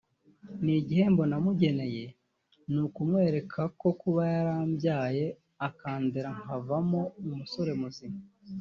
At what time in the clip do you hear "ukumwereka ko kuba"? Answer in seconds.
2.85-4.21